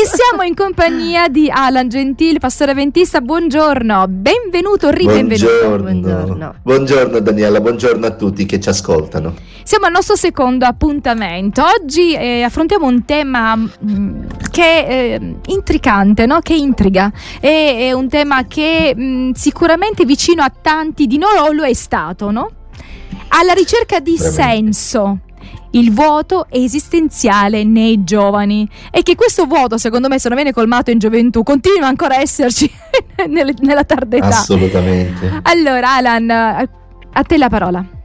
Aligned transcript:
e 0.00 0.06
siamo 0.06 0.44
in 0.44 0.54
compagnia 0.54 1.26
di 1.26 1.50
Alan 1.52 1.88
Gentile, 1.88 2.38
pastore 2.38 2.70
avventista. 2.70 3.20
Buongiorno, 3.20 4.06
benvenuto, 4.06 4.90
ribenvenuto. 4.90 5.44
Buongiorno. 5.44 5.90
buongiorno. 5.90 6.54
buongiorno 6.62 7.18
Daniela, 7.18 7.60
buongiorno 7.60 8.06
a 8.06 8.12
tutti 8.12 8.46
che 8.46 8.60
ci 8.60 8.68
ascoltano. 8.68 9.34
Siamo 9.64 9.86
al 9.86 9.92
nostro 9.92 10.14
secondo 10.14 10.66
appuntamento. 10.66 11.64
Oggi 11.64 12.14
eh, 12.14 12.42
affrontiamo 12.42 12.86
un 12.86 13.04
tema 13.04 13.56
mh, 13.56 13.66
mm, 13.90 14.24
che 14.52 14.86
è 14.86 15.18
eh, 15.20 15.34
intricante, 15.46 16.26
no? 16.26 16.38
che 16.42 16.54
intriga. 16.54 17.10
È, 17.40 17.76
è, 17.78 17.92
un 17.92 18.08
tema 18.08 18.46
che 18.46 18.94
mh, 18.94 19.02
mm, 19.02 19.30
sicuramente 19.32 20.04
vicino 20.04 20.44
a 20.44 20.52
tanti 20.62 21.08
di 21.08 21.18
noi 21.18 21.36
o 21.38 21.50
lo 21.50 21.64
è 21.64 21.74
stato, 21.74 22.30
no? 22.30 22.50
Alla 23.30 23.52
ricerca 23.52 23.98
di 23.98 24.16
Veramente. 24.16 24.42
senso 24.42 25.18
il 25.72 25.92
vuoto 25.92 26.46
esistenziale 26.50 27.64
nei 27.64 28.04
giovani. 28.04 28.68
E 28.90 29.02
che 29.02 29.14
questo 29.14 29.44
vuoto 29.44 29.78
secondo 29.78 30.08
me 30.08 30.18
se 30.18 30.28
non 30.28 30.36
viene 30.36 30.52
colmato 30.52 30.90
in 30.90 30.98
gioventù 30.98 31.42
continua 31.42 31.88
ancora 31.88 32.16
a 32.16 32.20
esserci 32.20 32.70
nella 33.28 33.84
tarda 33.84 34.16
età. 34.16 34.26
Assolutamente. 34.28 35.40
Allora 35.42 35.96
Alan 35.96 36.30
a 36.30 37.22
te 37.22 37.36
la 37.36 37.48
parola 37.48 37.97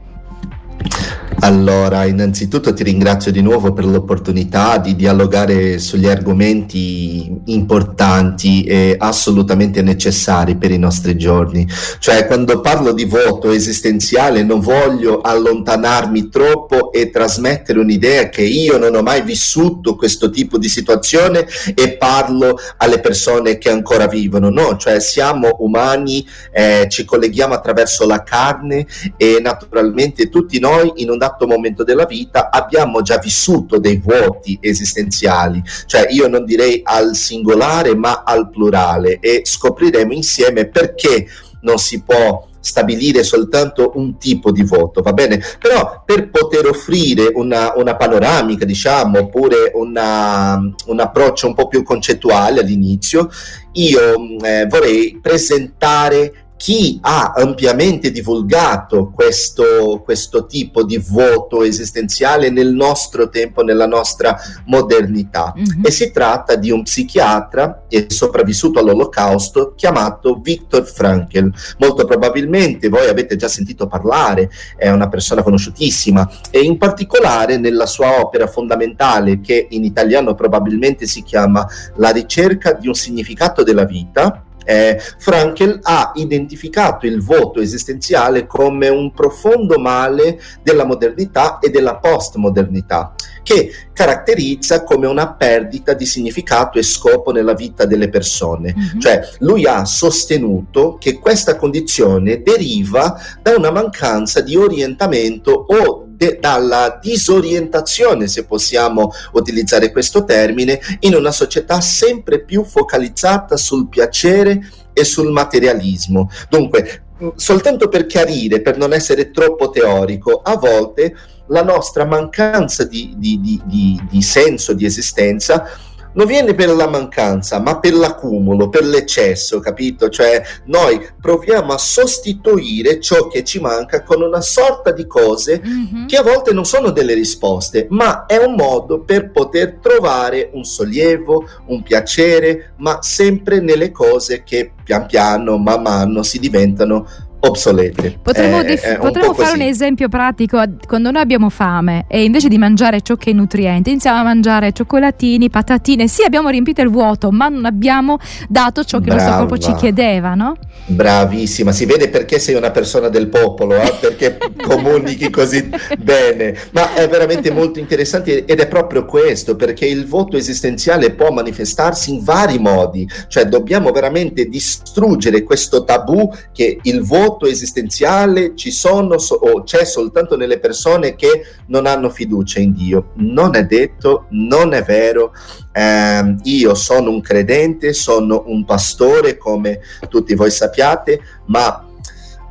allora, 1.44 2.06
innanzitutto 2.06 2.72
ti 2.72 2.82
ringrazio 2.84 3.30
di 3.30 3.42
nuovo 3.42 3.74
per 3.74 3.84
l'opportunità 3.84 4.78
di 4.78 4.96
dialogare 4.96 5.78
sugli 5.78 6.06
argomenti 6.06 7.30
importanti 7.44 8.64
e 8.64 8.96
assolutamente 8.98 9.82
necessari 9.82 10.56
per 10.56 10.70
i 10.70 10.78
nostri 10.78 11.18
giorni. 11.18 11.68
Cioè, 11.98 12.24
quando 12.24 12.62
parlo 12.62 12.92
di 12.92 13.04
voto 13.04 13.50
esistenziale 13.50 14.42
non 14.42 14.60
voglio 14.60 15.20
allontanarmi 15.20 16.30
troppo 16.30 16.90
e 16.90 17.10
trasmettere 17.10 17.78
un'idea 17.78 18.30
che 18.30 18.42
io 18.42 18.78
non 18.78 18.94
ho 18.94 19.02
mai 19.02 19.20
vissuto 19.20 19.96
questo 19.96 20.30
tipo 20.30 20.56
di 20.56 20.68
situazione 20.68 21.46
e 21.74 21.98
parlo 21.98 22.58
alle 22.78 23.00
persone 23.00 23.58
che 23.58 23.68
ancora 23.68 24.06
vivono. 24.06 24.48
No, 24.48 24.78
cioè 24.78 24.98
siamo 24.98 25.56
umani, 25.58 26.26
eh, 26.50 26.86
ci 26.88 27.04
colleghiamo 27.04 27.52
attraverso 27.52 28.06
la 28.06 28.22
carne 28.22 28.86
e 29.18 29.40
naturalmente 29.42 30.30
tutti 30.30 30.58
noi 30.58 30.90
in 30.96 31.10
un 31.10 31.18
dato 31.18 31.32
esatto 31.34 31.46
momento 31.46 31.84
della 31.84 32.06
vita 32.06 32.50
abbiamo 32.50 33.02
già 33.02 33.18
vissuto 33.18 33.78
dei 33.78 33.98
vuoti 33.98 34.58
esistenziali, 34.60 35.62
cioè 35.86 36.06
io 36.10 36.28
non 36.28 36.44
direi 36.44 36.80
al 36.82 37.14
singolare 37.14 37.94
ma 37.94 38.22
al 38.24 38.48
plurale 38.48 39.18
e 39.20 39.42
scopriremo 39.44 40.12
insieme 40.12 40.68
perché 40.68 41.26
non 41.62 41.78
si 41.78 42.02
può 42.02 42.46
stabilire 42.60 43.22
soltanto 43.22 43.92
un 43.96 44.16
tipo 44.16 44.50
di 44.50 44.62
voto, 44.62 45.02
va 45.02 45.12
bene? 45.12 45.38
Però 45.58 46.02
per 46.04 46.30
poter 46.30 46.66
offrire 46.66 47.30
una, 47.34 47.74
una 47.76 47.94
panoramica, 47.94 48.64
diciamo, 48.64 49.18
oppure 49.18 49.70
una, 49.74 50.58
un 50.86 51.00
approccio 51.00 51.46
un 51.46 51.54
po' 51.54 51.68
più 51.68 51.82
concettuale 51.82 52.60
all'inizio, 52.60 53.28
io 53.72 54.14
eh, 54.42 54.66
vorrei 54.66 55.18
presentare 55.20 56.43
chi 56.56 56.98
ha 57.02 57.32
ampiamente 57.36 58.10
divulgato 58.10 59.10
questo, 59.10 60.00
questo, 60.04 60.46
tipo 60.46 60.84
di 60.84 60.98
voto 60.98 61.62
esistenziale 61.62 62.50
nel 62.50 62.72
nostro 62.72 63.28
tempo, 63.28 63.62
nella 63.62 63.86
nostra 63.86 64.36
modernità. 64.66 65.52
Mm-hmm. 65.56 65.84
E 65.84 65.90
si 65.90 66.10
tratta 66.10 66.54
di 66.54 66.70
un 66.70 66.82
psichiatra 66.82 67.84
e 67.88 68.06
sopravvissuto 68.08 68.78
all'olocausto 68.78 69.74
chiamato 69.76 70.40
Viktor 70.40 70.86
Frankl. 70.86 71.52
Molto 71.78 72.04
probabilmente 72.04 72.88
voi 72.88 73.08
avete 73.08 73.36
già 73.36 73.48
sentito 73.48 73.86
parlare, 73.86 74.50
è 74.76 74.88
una 74.90 75.08
persona 75.08 75.42
conosciutissima 75.42 76.28
e 76.50 76.60
in 76.60 76.78
particolare 76.78 77.58
nella 77.58 77.86
sua 77.86 78.20
opera 78.20 78.46
fondamentale 78.46 79.40
che 79.40 79.66
in 79.70 79.84
italiano 79.84 80.34
probabilmente 80.34 81.06
si 81.06 81.22
chiama 81.22 81.66
La 81.96 82.10
ricerca 82.10 82.72
di 82.72 82.88
un 82.88 82.94
significato 82.94 83.62
della 83.62 83.84
vita 83.84 84.44
eh, 84.64 85.00
Frankel 85.18 85.78
ha 85.82 86.12
identificato 86.14 87.06
il 87.06 87.22
voto 87.22 87.60
esistenziale 87.60 88.46
come 88.46 88.88
un 88.88 89.12
profondo 89.12 89.78
male 89.78 90.40
della 90.62 90.84
modernità 90.84 91.58
e 91.58 91.70
della 91.70 91.96
postmodernità, 91.96 93.14
che 93.42 93.70
caratterizza 93.92 94.82
come 94.82 95.06
una 95.06 95.32
perdita 95.32 95.92
di 95.92 96.06
significato 96.06 96.78
e 96.78 96.82
scopo 96.82 97.30
nella 97.30 97.54
vita 97.54 97.84
delle 97.84 98.08
persone. 98.08 98.74
Mm-hmm. 98.76 99.00
Cioè, 99.00 99.20
lui 99.40 99.66
ha 99.66 99.84
sostenuto 99.84 100.96
che 100.98 101.18
questa 101.18 101.56
condizione 101.56 102.42
deriva 102.42 103.16
da 103.40 103.54
una 103.56 103.70
mancanza 103.70 104.40
di 104.40 104.56
orientamento 104.56 105.52
o 105.52 106.03
de- 106.16 106.38
dalla 106.40 106.98
disorientazione, 107.00 108.26
se 108.28 108.44
possiamo 108.44 109.12
utilizzare 109.32 109.92
questo 109.92 110.24
termine, 110.24 110.80
in 111.00 111.14
una 111.14 111.32
società 111.32 111.80
sempre 111.80 112.42
più 112.44 112.64
focalizzata 112.64 113.56
sul 113.56 113.88
piacere 113.88 114.60
e 114.92 115.04
sul 115.04 115.30
materialismo. 115.30 116.30
Dunque, 116.48 117.02
soltanto 117.36 117.88
per 117.88 118.06
chiarire, 118.06 118.60
per 118.60 118.76
non 118.76 118.92
essere 118.92 119.30
troppo 119.30 119.70
teorico, 119.70 120.40
a 120.42 120.56
volte 120.56 121.14
la 121.48 121.62
nostra 121.62 122.04
mancanza 122.04 122.84
di, 122.84 123.14
di, 123.16 123.38
di, 123.64 124.00
di 124.10 124.22
senso 124.22 124.72
di 124.72 124.84
esistenza 124.86 125.68
non 126.14 126.26
viene 126.26 126.54
per 126.54 126.70
la 126.70 126.88
mancanza, 126.88 127.60
ma 127.60 127.78
per 127.78 127.94
l'accumulo, 127.94 128.68
per 128.68 128.84
l'eccesso, 128.84 129.60
capito? 129.60 130.08
Cioè 130.08 130.42
noi 130.66 131.00
proviamo 131.20 131.72
a 131.72 131.78
sostituire 131.78 133.00
ciò 133.00 133.28
che 133.28 133.44
ci 133.44 133.60
manca 133.60 134.02
con 134.02 134.22
una 134.22 134.40
sorta 134.40 134.90
di 134.90 135.06
cose 135.06 135.60
mm-hmm. 135.64 136.06
che 136.06 136.16
a 136.16 136.22
volte 136.22 136.52
non 136.52 136.64
sono 136.64 136.90
delle 136.90 137.14
risposte, 137.14 137.86
ma 137.90 138.26
è 138.26 138.36
un 138.36 138.54
modo 138.54 139.00
per 139.00 139.30
poter 139.30 139.78
trovare 139.80 140.50
un 140.52 140.64
sollievo, 140.64 141.46
un 141.66 141.82
piacere, 141.82 142.72
ma 142.78 142.98
sempre 143.02 143.60
nelle 143.60 143.90
cose 143.90 144.42
che 144.42 144.72
pian 144.82 145.06
piano, 145.06 145.56
man 145.56 145.82
mano 145.82 146.22
si 146.22 146.38
diventano 146.38 147.06
obsolete. 147.46 148.18
Potremmo, 148.22 148.60
eh, 148.60 148.64
def- 148.64 148.98
potremmo 148.98 149.34
fare 149.34 149.54
un 149.54 149.62
esempio 149.62 150.08
pratico, 150.08 150.62
quando 150.86 151.10
noi 151.10 151.22
abbiamo 151.22 151.50
fame 151.50 152.04
e 152.08 152.24
invece 152.24 152.48
di 152.48 152.58
mangiare 152.58 153.00
ciò 153.00 153.16
che 153.16 153.30
è 153.30 153.32
nutriente, 153.32 153.90
iniziamo 153.90 154.18
a 154.18 154.22
mangiare 154.22 154.72
cioccolatini, 154.72 155.50
patatine, 155.50 156.08
sì 156.08 156.22
abbiamo 156.22 156.48
riempito 156.48 156.80
il 156.80 156.90
vuoto, 156.90 157.30
ma 157.30 157.48
non 157.48 157.64
abbiamo 157.64 158.18
dato 158.48 158.84
ciò 158.84 158.98
che 158.98 159.06
Brava. 159.06 159.20
il 159.20 159.26
nostro 159.26 159.46
corpo 159.46 159.64
ci 159.64 159.74
chiedeva, 159.74 160.34
no? 160.34 160.56
Bravissima, 160.86 161.72
si 161.72 161.86
vede 161.86 162.08
perché 162.08 162.38
sei 162.38 162.54
una 162.54 162.70
persona 162.70 163.08
del 163.08 163.28
popolo, 163.28 163.74
eh? 163.74 163.94
perché 164.00 164.38
comunichi 164.62 165.30
così 165.30 165.68
bene, 165.98 166.56
ma 166.72 166.94
è 166.94 167.08
veramente 167.08 167.50
molto 167.50 167.78
interessante 167.78 168.44
ed 168.44 168.60
è 168.60 168.68
proprio 168.68 169.04
questo, 169.04 169.56
perché 169.56 169.86
il 169.86 170.06
voto 170.06 170.36
esistenziale 170.36 171.12
può 171.12 171.30
manifestarsi 171.30 172.12
in 172.12 172.22
vari 172.22 172.58
modi, 172.58 173.08
cioè 173.28 173.44
dobbiamo 173.46 173.90
veramente 173.92 174.46
distruggere 174.46 175.42
questo 175.42 175.84
tabù 175.84 176.30
che 176.52 176.78
il 176.82 177.02
voto 177.02 177.33
vuoto 177.34 177.46
esistenziale 177.46 178.54
ci 178.54 178.70
sono 178.70 179.18
so- 179.18 179.34
o 179.34 179.62
c'è 179.64 179.84
soltanto 179.84 180.36
nelle 180.36 180.58
persone 180.58 181.16
che 181.16 181.44
non 181.66 181.86
hanno 181.86 182.08
fiducia 182.10 182.60
in 182.60 182.72
Dio. 182.72 183.10
Non 183.16 183.56
è 183.56 183.64
detto, 183.64 184.26
non 184.30 184.72
è 184.72 184.82
vero. 184.82 185.32
Eh, 185.72 186.36
io 186.44 186.74
sono 186.74 187.10
un 187.10 187.20
credente, 187.20 187.92
sono 187.92 188.44
un 188.46 188.64
pastore, 188.64 189.36
come 189.36 189.80
tutti 190.08 190.34
voi 190.34 190.50
sappiate, 190.50 191.20
ma 191.46 191.88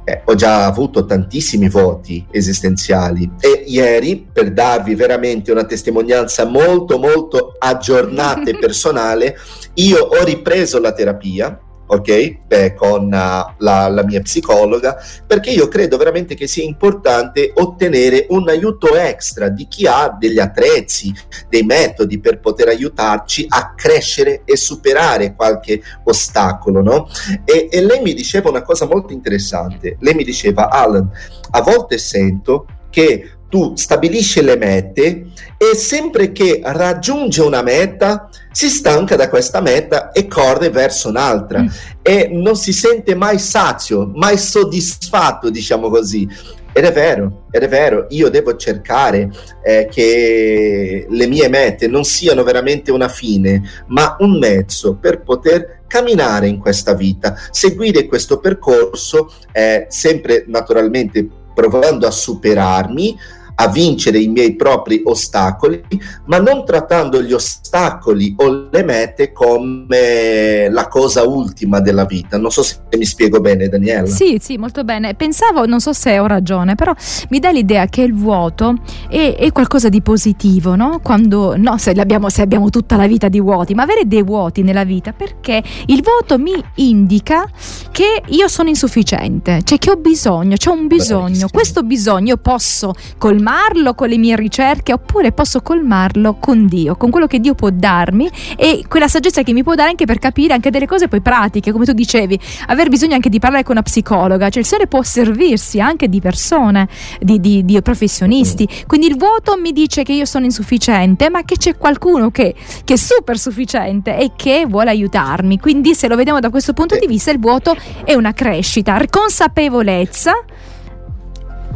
eh, 0.05 0.21
ho 0.25 0.35
già 0.35 0.65
avuto 0.65 1.05
tantissimi 1.05 1.69
voti 1.69 2.25
esistenziali 2.29 3.31
e 3.39 3.63
ieri 3.67 4.27
per 4.31 4.51
darvi 4.51 4.95
veramente 4.95 5.49
una 5.49 5.63
testimonianza 5.63 6.43
molto 6.43 6.97
molto 6.97 7.55
aggiornata 7.57 8.49
e 8.49 8.57
personale 8.59 9.37
io 9.75 9.99
ho 10.03 10.21
ripreso 10.25 10.81
la 10.81 10.91
terapia 10.91 11.57
ok? 11.93 12.45
Beh, 12.47 12.73
con 12.73 13.05
uh, 13.05 13.09
la, 13.09 13.87
la, 13.87 14.03
mia 14.03 14.21
psicologa, 14.21 14.97
perché 15.25 15.51
io 15.51 15.67
credo 15.67 15.97
veramente 15.97 16.35
che 16.35 16.47
sia 16.47 16.63
importante 16.63 17.51
ottenere 17.55 18.27
un 18.29 18.47
aiuto 18.49 18.95
extra 18.95 19.49
di 19.49 19.67
chi 19.67 19.85
ha 19.85 20.15
degli 20.17 20.39
attrezzi, 20.39 21.13
dei 21.49 21.63
metodi 21.63 22.19
per 22.19 22.39
poter 22.39 22.67
aiutarci 22.69 23.45
a 23.49 23.73
crescere 23.75 24.41
e 24.45 24.55
superare 24.55 25.35
qualche 25.35 25.81
ostacolo, 26.03 26.81
no? 26.81 27.07
E, 27.45 27.67
e 27.71 27.81
lei 27.81 28.01
mi 28.01 28.13
diceva 28.13 28.49
una 28.49 28.61
cosa 28.61 28.85
molto 28.85 29.13
interessante. 29.13 29.97
Lei 29.99 30.13
mi 30.13 30.23
diceva, 30.23 30.69
Alan, 30.69 31.09
a 31.51 31.61
volte 31.61 31.97
sento 31.97 32.67
che 32.89 33.31
tu 33.53 33.75
stabilisci 33.75 34.41
le 34.41 34.57
mete 34.57 35.27
e 35.57 35.75
sempre 35.75 36.31
che 36.31 36.59
raggiunge 36.63 37.43
una 37.43 37.61
meta 37.61 38.27
si 38.53 38.69
stanca 38.69 39.15
da 39.15 39.27
questa 39.27 39.59
meta 39.59 40.11
e 40.11 40.27
corre 40.27 40.69
verso 40.69 41.09
un'altra 41.09 41.61
mm. 41.61 41.67
e 42.01 42.29
non 42.31 42.55
si 42.55 42.71
sente 42.71 43.15
mai 43.15 43.39
sazio, 43.39 44.09
mai 44.13 44.37
soddisfatto, 44.37 45.49
diciamo 45.49 45.89
così. 45.89 46.29
Ed 46.75 46.85
è 46.85 46.91
vero, 46.91 47.45
ed 47.51 47.61
è 47.61 47.67
vero, 47.67 48.07
io 48.09 48.29
devo 48.29 48.55
cercare 48.55 49.29
eh, 49.63 49.87
che 49.91 51.05
le 51.07 51.27
mie 51.27 51.47
mete 51.47 51.87
non 51.87 52.03
siano 52.03 52.43
veramente 52.43 52.91
una 52.91 53.09
fine, 53.09 53.61
ma 53.87 54.15
un 54.19 54.39
mezzo 54.39 54.95
per 54.95 55.21
poter 55.21 55.81
camminare 55.85 56.47
in 56.47 56.57
questa 56.57 56.95
vita, 56.95 57.37
seguire 57.51 58.07
questo 58.07 58.39
percorso, 58.39 59.31
eh, 59.51 59.85
sempre 59.89 60.45
naturalmente 60.47 61.27
provando 61.53 62.07
a 62.07 62.11
superarmi, 62.11 63.15
a 63.55 63.67
vincere 63.69 64.19
i 64.19 64.27
miei 64.27 64.55
propri 64.55 65.01
ostacoli, 65.05 65.83
ma 66.25 66.39
non 66.39 66.65
trattando 66.65 67.21
gli 67.21 67.33
ostacoli 67.33 68.33
o 68.37 68.69
le 68.71 68.83
mete 68.83 69.31
come 69.31 70.69
la 70.69 70.87
cosa 70.87 71.23
ultima 71.23 71.79
della 71.79 72.05
vita. 72.05 72.37
Non 72.37 72.51
so 72.51 72.63
se 72.63 72.79
mi 72.97 73.05
spiego 73.05 73.39
bene, 73.39 73.67
Daniela. 73.67 74.07
Sì, 74.07 74.37
sì, 74.41 74.57
molto 74.57 74.83
bene. 74.83 75.13
Pensavo, 75.15 75.65
non 75.65 75.79
so 75.79 75.93
se 75.93 76.19
ho 76.19 76.25
ragione, 76.25 76.75
però 76.75 76.93
mi 77.29 77.39
dà 77.39 77.51
l'idea 77.51 77.85
che 77.87 78.01
il 78.01 78.13
vuoto 78.13 78.75
è, 79.09 79.35
è 79.37 79.51
qualcosa 79.51 79.89
di 79.89 80.01
positivo, 80.01 80.75
no? 80.75 80.99
Quando, 81.01 81.55
no, 81.57 81.77
se 81.77 81.91
abbiamo, 81.91 82.29
se 82.29 82.41
abbiamo 82.41 82.69
tutta 82.69 82.95
la 82.95 83.07
vita 83.07 83.27
di 83.27 83.39
vuoti, 83.39 83.73
ma 83.73 83.83
avere 83.83 84.01
dei 84.05 84.23
vuoti 84.23 84.63
nella 84.63 84.83
vita, 84.83 85.13
perché 85.13 85.61
il 85.87 86.01
vuoto 86.01 86.37
mi 86.37 86.53
indica 86.75 87.47
che 87.91 88.21
io 88.27 88.47
sono 88.47 88.69
insufficiente, 88.69 89.61
cioè 89.63 89.77
che 89.77 89.91
ho 89.91 89.95
bisogno, 89.95 90.55
c'è 90.55 90.69
un 90.69 90.87
bisogno. 90.87 91.47
Questo 91.51 91.83
bisogno 91.83 92.37
posso 92.37 92.93
colmarlo 93.43 93.93
con 93.93 94.07
le 94.07 94.17
mie 94.17 94.37
ricerche 94.37 94.93
oppure 94.93 95.33
posso 95.33 95.61
colmarlo 95.61 96.37
con 96.39 96.65
Dio, 96.65 96.95
con 96.95 97.09
quello 97.09 97.27
che 97.27 97.39
Dio 97.39 97.55
può 97.55 97.69
darmi 97.71 98.29
e 98.55 98.85
quella 98.87 99.09
saggezza 99.09 99.43
che 99.43 99.51
mi 99.51 99.63
può 99.63 99.75
dare 99.75 99.89
anche 99.89 100.05
per 100.05 100.17
capire 100.17 100.53
anche 100.53 100.69
delle 100.69 100.87
cose 100.87 101.09
poi 101.09 101.19
pratiche, 101.19 101.73
come 101.73 101.83
tu 101.83 101.91
dicevi, 101.91 102.39
aver 102.67 102.87
bisogno 102.87 103.15
anche 103.15 103.27
di 103.27 103.39
parlare 103.39 103.63
con 103.63 103.73
una 103.73 103.83
psicologa, 103.83 104.49
cioè 104.49 104.61
il 104.61 104.65
Signore 104.65 104.87
può 104.87 105.03
servirsi 105.03 105.81
anche 105.81 106.07
di 106.07 106.21
persone, 106.21 106.87
di, 107.19 107.41
di, 107.41 107.65
di 107.65 107.81
professionisti. 107.81 108.65
Quindi 108.87 109.07
il 109.07 109.17
vuoto 109.17 109.57
mi 109.57 109.73
dice 109.73 110.03
che 110.03 110.13
io 110.13 110.25
sono 110.25 110.45
insufficiente, 110.45 111.29
ma 111.29 111.43
che 111.43 111.57
c'è 111.57 111.75
qualcuno 111.75 112.31
che, 112.31 112.55
che 112.85 112.93
è 112.93 112.97
super 112.97 113.37
sufficiente 113.37 114.17
e 114.17 114.31
che 114.37 114.65
vuole 114.69 114.89
aiutarmi. 114.89 115.59
Quindi 115.59 115.95
se 115.95 116.07
lo 116.07 116.15
vediamo 116.15 116.39
da 116.39 116.49
questo 116.49 116.71
punto 116.71 116.97
di 116.97 117.07
vista, 117.07 117.29
il 117.31 117.39
vuoto 117.39 117.75
è 118.05 118.13
una 118.13 118.31
crescita, 118.31 119.01
consapevolezza 119.09 120.33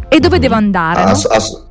e 0.10 0.20
dove 0.20 0.40
devo 0.40 0.56
andare. 0.56 1.02
Ass- 1.02 1.28
no? 1.28 1.36
ass- 1.36 1.68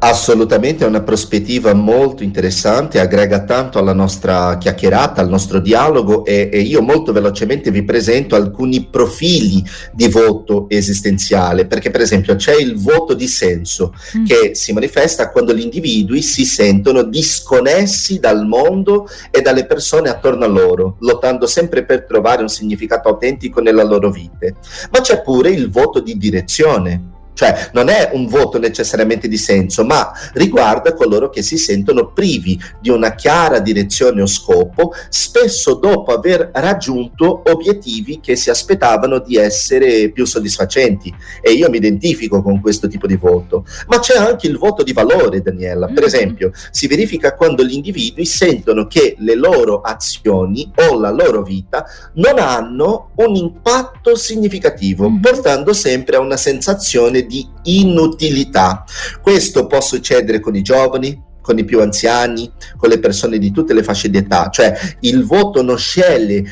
Assolutamente 0.00 0.84
è 0.84 0.86
una 0.86 1.02
prospettiva 1.02 1.74
molto 1.74 2.22
interessante, 2.22 3.00
aggrega 3.00 3.42
tanto 3.42 3.80
alla 3.80 3.92
nostra 3.92 4.56
chiacchierata, 4.56 5.20
al 5.20 5.28
nostro 5.28 5.58
dialogo 5.58 6.24
e, 6.24 6.48
e, 6.52 6.60
io 6.60 6.82
molto 6.82 7.12
velocemente 7.12 7.72
vi 7.72 7.82
presento 7.82 8.36
alcuni 8.36 8.86
profili 8.88 9.60
di 9.92 10.06
voto 10.06 10.66
esistenziale, 10.68 11.66
perché 11.66 11.90
per 11.90 12.00
esempio 12.00 12.36
c'è 12.36 12.54
il 12.54 12.78
voto 12.78 13.12
di 13.14 13.26
senso 13.26 13.92
mm. 14.16 14.24
che 14.24 14.54
si 14.54 14.72
manifesta 14.72 15.30
quando 15.30 15.52
gli 15.52 15.62
individui 15.62 16.22
si 16.22 16.44
sentono 16.44 17.02
disconnessi 17.02 18.20
dal 18.20 18.46
mondo 18.46 19.08
e 19.32 19.40
dalle 19.40 19.66
persone 19.66 20.10
attorno 20.10 20.44
a 20.44 20.48
loro, 20.48 20.96
lottando 21.00 21.48
sempre 21.48 21.84
per 21.84 22.04
trovare 22.04 22.42
un 22.42 22.48
significato 22.48 23.08
autentico 23.08 23.60
nella 23.60 23.82
loro 23.82 24.12
vita. 24.12 24.46
Ma 24.92 25.00
c'è 25.00 25.22
pure 25.22 25.50
il 25.50 25.72
voto 25.72 25.98
di 25.98 26.16
direzione 26.16 27.16
cioè 27.38 27.70
non 27.72 27.88
è 27.88 28.10
un 28.14 28.26
voto 28.26 28.58
necessariamente 28.58 29.28
di 29.28 29.38
senso, 29.38 29.84
ma 29.84 30.10
riguarda 30.32 30.92
coloro 30.94 31.28
che 31.28 31.40
si 31.42 31.56
sentono 31.56 32.10
privi 32.10 32.60
di 32.80 32.90
una 32.90 33.14
chiara 33.14 33.60
direzione 33.60 34.20
o 34.20 34.26
scopo, 34.26 34.92
spesso 35.08 35.74
dopo 35.74 36.12
aver 36.12 36.50
raggiunto 36.52 37.44
obiettivi 37.46 38.18
che 38.20 38.34
si 38.34 38.50
aspettavano 38.50 39.20
di 39.20 39.36
essere 39.36 40.10
più 40.10 40.24
soddisfacenti. 40.24 41.14
E 41.40 41.52
io 41.52 41.70
mi 41.70 41.76
identifico 41.76 42.42
con 42.42 42.60
questo 42.60 42.88
tipo 42.88 43.06
di 43.06 43.14
voto. 43.14 43.64
Ma 43.86 44.00
c'è 44.00 44.16
anche 44.16 44.48
il 44.48 44.58
voto 44.58 44.82
di 44.82 44.92
valore, 44.92 45.40
Daniela. 45.40 45.86
Per 45.86 45.94
mm-hmm. 45.94 46.04
esempio, 46.04 46.50
si 46.72 46.88
verifica 46.88 47.36
quando 47.36 47.62
gli 47.62 47.74
individui 47.74 48.24
sentono 48.24 48.88
che 48.88 49.14
le 49.16 49.36
loro 49.36 49.80
azioni 49.82 50.72
o 50.74 50.98
la 50.98 51.12
loro 51.12 51.44
vita 51.44 51.86
non 52.14 52.40
hanno 52.40 53.10
un 53.14 53.36
impatto 53.36 54.16
significativo, 54.16 55.08
mm-hmm. 55.08 55.20
portando 55.20 55.72
sempre 55.72 56.16
a 56.16 56.18
una 56.18 56.36
sensazione 56.36 57.26
di 57.26 57.27
inutilità. 57.64 58.84
Questo 59.20 59.66
può 59.66 59.80
succedere 59.80 60.40
con 60.40 60.54
i 60.54 60.62
giovani, 60.62 61.26
con 61.40 61.58
i 61.58 61.64
più 61.64 61.80
anziani, 61.80 62.52
con 62.76 62.90
le 62.90 62.98
persone 62.98 63.38
di 63.38 63.50
tutte 63.50 63.72
le 63.72 63.82
fasce 63.82 64.10
di 64.10 64.18
età, 64.18 64.50
cioè 64.50 64.76
il 65.00 65.24
voto 65.24 65.62
non 65.62 65.78
sceglie 65.78 66.44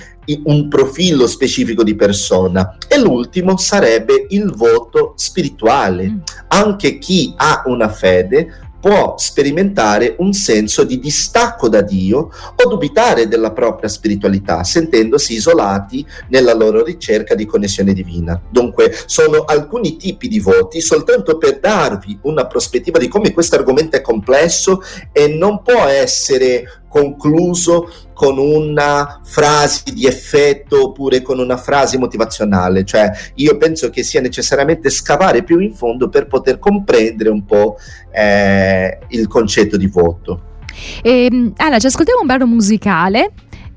un 0.44 0.68
profilo 0.68 1.26
specifico 1.26 1.84
di 1.84 1.94
persona 1.94 2.76
e 2.88 2.98
l'ultimo 2.98 3.56
sarebbe 3.56 4.26
il 4.30 4.52
voto 4.52 5.12
spirituale. 5.16 6.08
Mm. 6.08 6.18
Anche 6.48 6.98
chi 6.98 7.34
ha 7.36 7.62
una 7.66 7.88
fede 7.88 8.65
può 8.86 9.16
sperimentare 9.18 10.14
un 10.18 10.32
senso 10.32 10.84
di 10.84 11.00
distacco 11.00 11.68
da 11.68 11.80
Dio 11.82 12.30
o 12.54 12.68
dubitare 12.68 13.26
della 13.26 13.50
propria 13.50 13.88
spiritualità, 13.88 14.62
sentendosi 14.62 15.32
isolati 15.34 16.06
nella 16.28 16.54
loro 16.54 16.84
ricerca 16.84 17.34
di 17.34 17.46
connessione 17.46 17.92
divina. 17.92 18.40
Dunque, 18.48 18.96
sono 19.06 19.42
alcuni 19.42 19.96
tipi 19.96 20.28
di 20.28 20.38
voti 20.38 20.80
soltanto 20.80 21.36
per 21.36 21.58
darvi 21.58 22.16
una 22.22 22.46
prospettiva 22.46 23.00
di 23.00 23.08
come 23.08 23.32
questo 23.32 23.56
argomento 23.56 23.96
è 23.96 24.00
complesso 24.00 24.80
e 25.10 25.26
non 25.26 25.62
può 25.64 25.82
essere 25.86 26.84
concluso 26.96 27.90
con 28.14 28.38
una 28.38 29.20
frase 29.22 29.92
di 29.92 30.06
effetto 30.06 30.84
oppure 30.84 31.20
con 31.20 31.38
una 31.38 31.56
frase 31.56 31.98
motivazionale, 31.98 32.84
cioè 32.84 33.10
io 33.34 33.56
penso 33.58 33.90
che 33.90 34.02
sia 34.02 34.20
necessariamente 34.20 34.88
scavare 34.88 35.42
più 35.42 35.58
in 35.58 35.74
fondo 35.74 36.08
per 36.08 36.26
poter 36.26 36.58
comprendere 36.58 37.28
un 37.28 37.44
po' 37.44 37.76
eh, 38.12 38.98
il 39.08 39.28
concetto 39.28 39.76
di 39.76 39.86
voto. 39.86 40.54
Eh, 41.02 41.52
allora, 41.56 41.78
ci 41.78 41.86
ascoltiamo 41.86 42.20
un 42.20 42.26
brano 42.26 42.46
musicale 42.46 43.32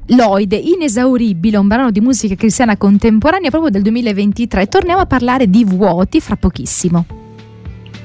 Lloyd, 0.07 0.53
inesauribile, 0.53 1.57
un 1.57 1.67
brano 1.67 1.91
di 1.91 2.01
musica 2.01 2.35
cristiana 2.35 2.77
contemporanea 2.77 3.49
proprio 3.49 3.69
del 3.69 3.83
2023. 3.83 4.67
Torniamo 4.67 5.01
a 5.01 5.05
parlare 5.05 5.49
di 5.49 5.63
vuoti 5.63 6.19
fra 6.19 6.35
pochissimo. 6.35 7.05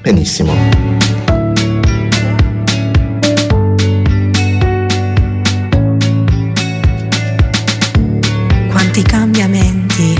Benissimo. 0.01 0.94
Quanti 8.95 9.11
cambiamenti 9.11 10.15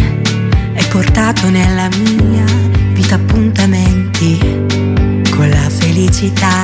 hai 0.76 0.86
portato 0.90 1.50
nella 1.50 1.88
mia 1.98 2.44
vita 2.92 3.16
appuntamenti 3.16 4.38
con 5.34 5.50
la 5.50 5.70
felicità, 5.70 6.64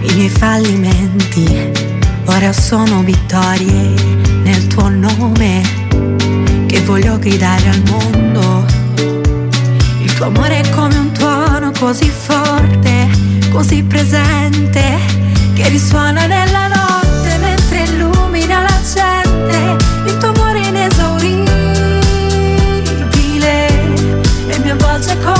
i 0.00 0.14
miei 0.14 0.30
fallimenti, 0.30 1.72
ora 2.24 2.54
sono 2.54 3.02
vittorie 3.02 3.92
nel 4.44 4.66
tuo 4.68 4.88
nome 4.88 5.60
che 6.66 6.80
voglio 6.86 7.18
gridare 7.18 7.68
al 7.68 7.82
mondo. 7.90 8.64
Il 10.00 10.14
tuo 10.14 10.26
amore 10.26 10.60
è 10.60 10.70
come 10.70 10.96
un 10.96 11.12
tuono 11.12 11.70
così 11.78 12.08
forte, 12.08 13.10
così 13.50 13.82
presente, 13.82 14.98
che 15.52 15.68
risuona 15.68 16.24
nella 16.24 16.68
notte 16.68 17.36
mentre 17.40 17.82
illumina 17.82 18.62
la 18.62 18.80
gente. 18.94 19.84
Il 20.06 20.16
tuo 20.16 20.35
amore 24.96 25.12
avvolge 25.12 25.22
come 25.22 25.35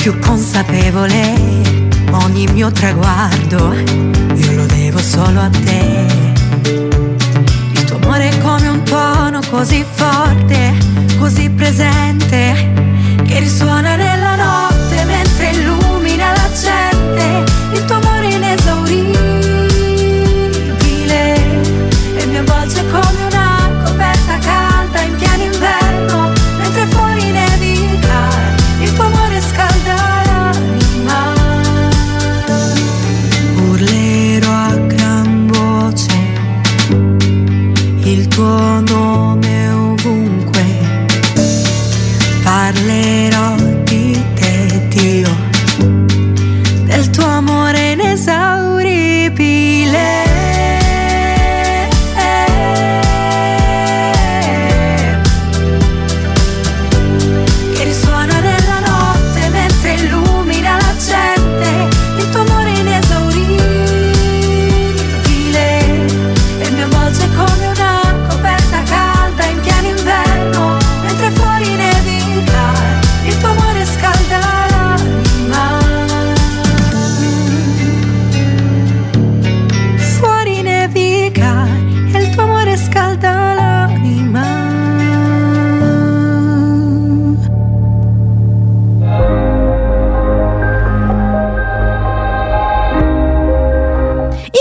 più 0.00 0.18
consapevole. 0.18 1.34
Ogni 2.12 2.46
mio 2.52 2.70
traguardo 2.72 3.74
io 4.34 4.52
lo 4.52 4.64
devo 4.64 4.98
solo 4.98 5.40
a 5.40 5.50
te. 5.50 6.06
Il 7.72 7.84
tuo 7.84 7.96
amore 7.96 8.30
è 8.30 8.38
come 8.40 8.68
un 8.68 8.82
tuono 8.82 9.40
così 9.50 9.84
forte, 9.92 10.72
così 11.18 11.50
presente, 11.50 12.72
che 13.26 13.40
risuona 13.40 13.96
nella 13.96 14.09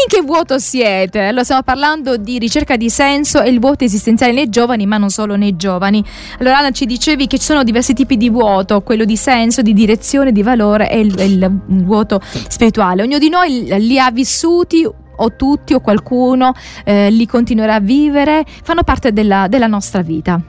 che 0.10 0.22
vuoto 0.22 0.58
siete? 0.58 1.20
Allora 1.20 1.44
stiamo 1.44 1.62
parlando 1.62 2.18
di 2.18 2.40
ricerca 2.40 2.76
di 2.76 2.90
senso 2.90 3.44
e 3.44 3.50
il 3.50 3.60
vuoto 3.60 3.84
esistenziale 3.84 4.34
nei 4.34 4.50
giovani, 4.50 4.88
ma 4.88 4.98
non 4.98 5.12
solo 5.12 5.36
nei 5.36 5.56
giovani. 5.56 6.04
Allora 6.40 6.58
Anna 6.58 6.72
ci 6.72 6.88
dicevi 6.88 7.28
che 7.28 7.38
ci 7.38 7.46
sono 7.46 7.64
diversi 7.64 7.94
tipi 7.94 8.18
di 8.18 8.30
vuoto, 8.32 8.82
quello 8.82 9.06
di 9.06 9.16
senso, 9.16 9.62
di 9.62 9.72
direzione, 9.72 10.32
di 10.32 10.42
valore 10.42 10.90
e 10.90 11.00
il, 11.00 11.16
il 11.20 11.86
vuoto 11.86 12.20
spirituale. 12.24 13.04
Ognuno 13.04 13.20
di 13.20 13.30
noi 13.30 13.68
li 13.78 14.00
ha 14.00 14.10
vissuti 14.10 14.84
o 14.84 15.36
tutti 15.36 15.76
o 15.76 15.80
qualcuno 15.80 16.54
eh, 16.84 17.12
li 17.12 17.28
continuerà 17.28 17.76
a 17.76 17.80
vivere, 17.80 18.44
fanno 18.64 18.82
parte 18.82 19.14
della, 19.14 19.48
della 19.48 19.68
nostra 19.68 20.02
vita. 20.02 20.42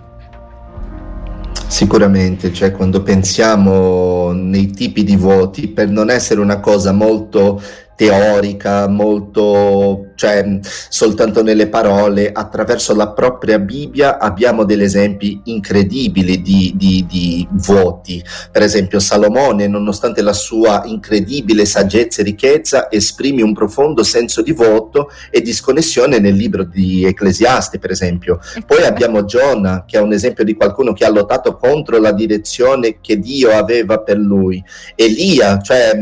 Sicuramente, 1.66 2.52
cioè 2.52 2.72
quando 2.72 3.02
pensiamo 3.02 4.32
nei 4.32 4.70
tipi 4.70 5.04
di 5.04 5.16
voti, 5.16 5.68
per 5.68 5.88
non 5.88 6.08
essere 6.10 6.40
una 6.40 6.60
cosa 6.60 6.92
molto 6.92 7.60
teorica, 8.00 8.88
molto, 8.88 10.12
cioè 10.14 10.58
soltanto 10.88 11.42
nelle 11.42 11.68
parole, 11.68 12.32
attraverso 12.32 12.94
la 12.94 13.10
propria 13.10 13.58
Bibbia 13.58 14.18
abbiamo 14.18 14.64
degli 14.64 14.82
esempi 14.82 15.38
incredibili 15.44 16.40
di, 16.40 16.72
di, 16.76 17.04
di 17.06 17.46
voti. 17.50 18.24
Per 18.50 18.62
esempio 18.62 19.00
Salomone, 19.00 19.66
nonostante 19.66 20.22
la 20.22 20.32
sua 20.32 20.84
incredibile 20.86 21.66
saggezza 21.66 22.22
e 22.22 22.24
ricchezza, 22.24 22.90
esprime 22.90 23.42
un 23.42 23.52
profondo 23.52 24.02
senso 24.02 24.40
di 24.40 24.52
voto 24.52 25.10
e 25.30 25.42
disconnessione 25.42 26.20
nel 26.20 26.36
libro 26.36 26.64
di 26.64 27.04
Ecclesiaste, 27.04 27.78
per 27.78 27.90
esempio. 27.90 28.38
Poi 28.64 28.82
abbiamo 28.84 29.26
Giona, 29.26 29.84
che 29.86 29.98
è 29.98 30.00
un 30.00 30.14
esempio 30.14 30.42
di 30.42 30.54
qualcuno 30.54 30.94
che 30.94 31.04
ha 31.04 31.10
lottato 31.10 31.54
contro 31.56 31.98
la 31.98 32.12
direzione 32.12 32.96
che 33.02 33.18
Dio 33.18 33.50
aveva 33.50 33.98
per 33.98 34.16
lui. 34.16 34.64
Elia, 34.94 35.60
cioè 35.60 35.92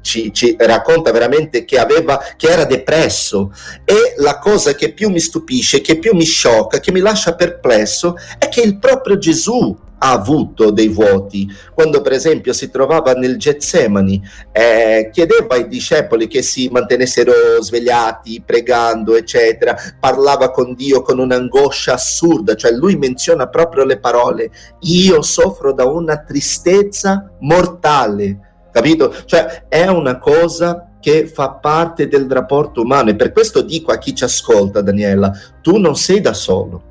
ci, 0.00 0.32
ci, 0.32 0.56
racconta 0.58 1.10
veramente 1.12 1.64
che, 1.64 1.78
aveva, 1.78 2.20
che 2.36 2.48
era 2.48 2.64
depresso 2.64 3.52
e 3.84 4.14
la 4.18 4.38
cosa 4.38 4.74
che 4.74 4.92
più 4.92 5.10
mi 5.10 5.20
stupisce, 5.20 5.80
che 5.80 5.98
più 5.98 6.14
mi 6.14 6.24
sciocca, 6.24 6.80
che 6.80 6.92
mi 6.92 7.00
lascia 7.00 7.34
perplesso 7.34 8.14
è 8.38 8.48
che 8.48 8.60
il 8.60 8.78
proprio 8.78 9.18
Gesù 9.18 9.76
ha 10.02 10.12
avuto 10.12 10.70
dei 10.70 10.88
vuoti. 10.88 11.46
Quando 11.74 12.00
per 12.00 12.12
esempio 12.12 12.52
si 12.52 12.70
trovava 12.70 13.12
nel 13.12 13.36
Getsemani, 13.36 14.20
eh, 14.52 15.10
chiedeva 15.12 15.54
ai 15.54 15.68
discepoli 15.68 16.26
che 16.26 16.42
si 16.42 16.68
mantenessero 16.70 17.32
svegliati, 17.60 18.42
pregando, 18.44 19.16
eccetera, 19.16 19.76
parlava 19.98 20.50
con 20.50 20.74
Dio 20.74 21.02
con 21.02 21.18
un'angoscia 21.18 21.94
assurda, 21.94 22.54
cioè 22.54 22.72
lui 22.72 22.96
menziona 22.96 23.48
proprio 23.48 23.84
le 23.84 23.98
parole, 23.98 24.50
io 24.80 25.22
soffro 25.22 25.72
da 25.72 25.84
una 25.84 26.18
tristezza 26.18 27.30
mortale 27.40 28.49
capito? 28.72 29.14
Cioè 29.24 29.66
è 29.68 29.86
una 29.86 30.18
cosa 30.18 30.90
che 31.00 31.26
fa 31.26 31.50
parte 31.50 32.08
del 32.08 32.30
rapporto 32.30 32.82
umano 32.82 33.10
e 33.10 33.16
per 33.16 33.32
questo 33.32 33.62
dico 33.62 33.90
a 33.90 33.98
chi 33.98 34.14
ci 34.14 34.24
ascolta, 34.24 34.82
Daniela, 34.82 35.32
tu 35.62 35.78
non 35.78 35.96
sei 35.96 36.20
da 36.20 36.32
solo. 36.32 36.88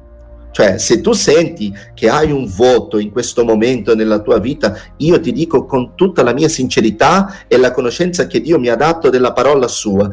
Cioè, 0.52 0.80
se 0.80 1.00
tu 1.00 1.14
senti 1.14 1.74
che 1.94 2.10
hai 2.10 2.32
un 2.32 2.52
voto 2.52 2.98
in 2.98 3.12
questo 3.12 3.46
momento 3.46 3.96
nella 3.96 4.20
tua 4.20 4.40
vita, 4.40 4.76
io 4.98 5.20
ti 5.20 5.32
dico 5.32 5.66
con 5.66 5.94
tutta 5.96 6.24
la 6.24 6.34
mia 6.34 6.50
sincerità 6.50 7.46
e 7.48 7.58
la 7.58 7.72
conoscenza 7.72 8.26
che 8.26 8.42
Dio 8.42 8.60
mi 8.60 8.68
ha 8.68 8.76
dato 8.76 9.10
della 9.10 9.32
parola 9.32 9.68
sua, 9.68 10.10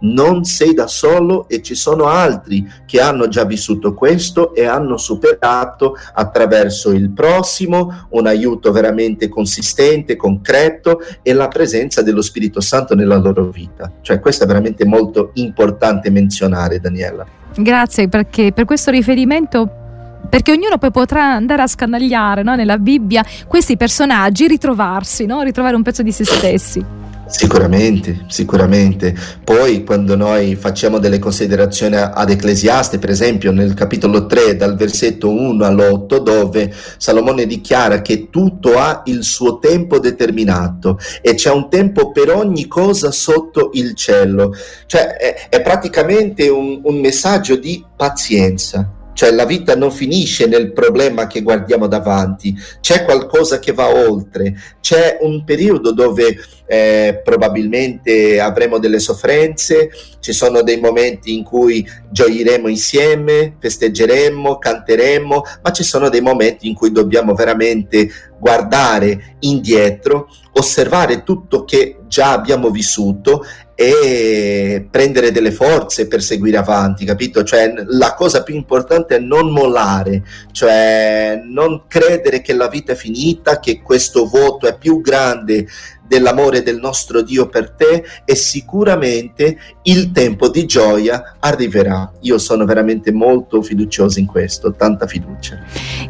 non 0.00 0.44
sei 0.44 0.74
da 0.74 0.86
solo 0.86 1.48
e 1.48 1.62
ci 1.62 1.74
sono 1.74 2.06
altri 2.06 2.66
che 2.86 3.00
hanno 3.00 3.28
già 3.28 3.44
vissuto 3.44 3.94
questo 3.94 4.54
e 4.54 4.64
hanno 4.64 4.96
superato 4.96 5.96
attraverso 6.14 6.92
il 6.92 7.10
prossimo 7.10 8.06
un 8.10 8.26
aiuto 8.26 8.72
veramente 8.72 9.28
consistente, 9.28 10.16
concreto 10.16 11.00
e 11.22 11.32
la 11.32 11.48
presenza 11.48 12.02
dello 12.02 12.22
Spirito 12.22 12.60
Santo 12.60 12.94
nella 12.94 13.16
loro 13.16 13.46
vita. 13.46 13.90
Cioè 14.00 14.20
questo 14.20 14.44
è 14.44 14.46
veramente 14.46 14.84
molto 14.84 15.30
importante 15.34 16.10
menzionare, 16.10 16.78
Daniela. 16.80 17.26
Grazie 17.56 18.08
perché 18.08 18.52
per 18.52 18.66
questo 18.66 18.90
riferimento 18.90 19.84
perché 20.28 20.52
ognuno 20.52 20.76
poi 20.76 20.90
potrà 20.90 21.32
andare 21.32 21.62
a 21.62 21.66
scanagliare 21.66 22.42
no, 22.42 22.54
nella 22.56 22.78
Bibbia 22.78 23.24
questi 23.46 23.76
personaggi, 23.76 24.48
ritrovarsi, 24.48 25.24
no? 25.24 25.42
ritrovare 25.42 25.76
un 25.76 25.82
pezzo 25.82 26.02
di 26.02 26.12
se 26.12 26.24
stessi. 26.24 27.05
Sicuramente, 27.26 28.24
sicuramente. 28.28 29.14
Poi 29.42 29.82
quando 29.82 30.14
noi 30.14 30.54
facciamo 30.54 30.98
delle 30.98 31.18
considerazioni 31.18 31.96
ad 31.96 32.30
Ecclesiaste, 32.30 32.98
per 32.98 33.10
esempio 33.10 33.50
nel 33.50 33.74
capitolo 33.74 34.26
3 34.26 34.56
dal 34.56 34.76
versetto 34.76 35.30
1 35.30 35.64
all'8, 35.64 36.18
dove 36.18 36.72
Salomone 36.96 37.46
dichiara 37.46 38.00
che 38.00 38.30
tutto 38.30 38.78
ha 38.78 39.02
il 39.06 39.24
suo 39.24 39.58
tempo 39.58 39.98
determinato 39.98 40.98
e 41.20 41.34
c'è 41.34 41.50
un 41.50 41.68
tempo 41.68 42.12
per 42.12 42.30
ogni 42.30 42.68
cosa 42.68 43.10
sotto 43.10 43.70
il 43.72 43.94
cielo. 43.94 44.54
Cioè 44.86 45.16
è, 45.16 45.48
è 45.48 45.62
praticamente 45.62 46.48
un, 46.48 46.80
un 46.84 47.00
messaggio 47.00 47.56
di 47.56 47.84
pazienza 47.96 48.88
cioè 49.16 49.30
la 49.30 49.46
vita 49.46 49.74
non 49.74 49.90
finisce 49.90 50.46
nel 50.46 50.74
problema 50.74 51.26
che 51.26 51.40
guardiamo 51.40 51.86
davanti, 51.86 52.54
c'è 52.82 53.02
qualcosa 53.06 53.58
che 53.58 53.72
va 53.72 53.88
oltre, 53.88 54.54
c'è 54.82 55.16
un 55.22 55.42
periodo 55.42 55.92
dove 55.92 56.36
eh, 56.66 57.22
probabilmente 57.24 58.38
avremo 58.38 58.76
delle 58.76 58.98
sofferenze, 58.98 59.88
ci 60.20 60.34
sono 60.34 60.60
dei 60.60 60.78
momenti 60.78 61.34
in 61.34 61.44
cui 61.44 61.88
gioiremo 62.10 62.68
insieme, 62.68 63.56
festeggeremo, 63.58 64.58
canteremo, 64.58 65.42
ma 65.62 65.72
ci 65.72 65.82
sono 65.82 66.10
dei 66.10 66.20
momenti 66.20 66.68
in 66.68 66.74
cui 66.74 66.92
dobbiamo 66.92 67.32
veramente 67.32 68.10
guardare 68.38 69.36
indietro, 69.40 70.28
osservare 70.52 71.22
tutto 71.22 71.64
che 71.64 72.00
già 72.06 72.32
abbiamo 72.32 72.68
vissuto 72.68 73.46
e 73.78 74.88
prendere 74.90 75.30
delle 75.30 75.52
forze 75.52 76.08
per 76.08 76.22
seguire 76.22 76.56
avanti, 76.56 77.04
capito? 77.04 77.44
Cioè 77.44 77.74
la 77.88 78.14
cosa 78.14 78.42
più 78.42 78.54
importante 78.54 79.16
è 79.16 79.18
non 79.18 79.52
mollare, 79.52 80.22
cioè 80.50 81.42
non 81.44 81.82
credere 81.86 82.40
che 82.40 82.54
la 82.54 82.68
vita 82.68 82.92
è 82.92 82.96
finita, 82.96 83.60
che 83.60 83.82
questo 83.82 84.26
voto 84.26 84.66
è 84.66 84.78
più 84.78 85.02
grande 85.02 85.66
dell'amore 86.06 86.62
del 86.62 86.78
nostro 86.78 87.22
Dio 87.22 87.48
per 87.48 87.70
te 87.70 88.04
e 88.24 88.34
sicuramente 88.34 89.58
il 89.82 90.12
tempo 90.12 90.48
di 90.48 90.66
gioia 90.66 91.36
arriverà. 91.40 92.12
Io 92.20 92.38
sono 92.38 92.64
veramente 92.64 93.12
molto 93.12 93.62
fiducioso 93.62 94.18
in 94.18 94.26
questo, 94.26 94.72
tanta 94.72 95.06
fiducia. 95.06 95.58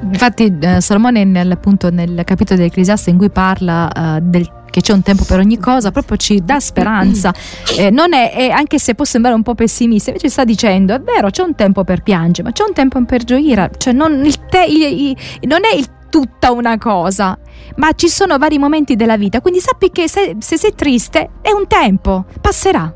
Infatti 0.02 0.56
eh, 0.60 0.80
Salomone 0.80 1.24
nel, 1.24 1.50
appunto, 1.50 1.90
nel 1.90 2.22
capitolo 2.24 2.58
dell'Ecclesiaste 2.58 3.10
in 3.10 3.18
cui 3.18 3.30
parla 3.30 3.90
uh, 3.94 4.18
del 4.22 4.48
che 4.76 4.82
c'è 4.82 4.92
un 4.92 5.00
tempo 5.00 5.24
per 5.24 5.38
ogni 5.38 5.58
cosa, 5.58 5.90
proprio 5.90 6.18
ci 6.18 6.42
dà 6.44 6.60
speranza. 6.60 7.32
Eh, 7.76 7.90
non 7.90 8.14
è, 8.14 8.32
è, 8.32 8.48
anche 8.48 8.78
se 8.78 8.94
può 8.94 9.04
sembrare 9.04 9.36
un 9.36 9.42
po' 9.42 9.54
pessimista, 9.54 10.08
invece 10.08 10.30
sta 10.30 10.44
dicendo: 10.44 10.94
è 10.94 11.00
vero, 11.00 11.28
c'è 11.28 11.42
un 11.42 11.54
tempo 11.54 11.84
per 11.84 12.02
piangere, 12.02 12.48
ma 12.48 12.52
c'è 12.52 12.64
un 12.66 12.72
tempo 12.72 13.02
per 13.04 13.22
gioire. 13.24 13.70
Cioè, 13.76 13.92
non, 13.92 14.22
te, 14.48 14.64
il, 14.64 14.82
il, 14.82 15.16
non 15.42 15.60
è 15.64 15.76
il 15.76 15.86
tutta 16.16 16.50
una 16.50 16.78
cosa, 16.78 17.38
ma 17.74 17.92
ci 17.92 18.08
sono 18.08 18.38
vari 18.38 18.56
momenti 18.56 18.96
della 18.96 19.18
vita, 19.18 19.42
quindi 19.42 19.60
sappi 19.60 19.90
che 19.90 20.08
se, 20.08 20.36
se 20.38 20.56
sei 20.56 20.74
triste 20.74 21.28
è 21.42 21.50
un 21.50 21.66
tempo, 21.66 22.24
passerà. 22.40 22.90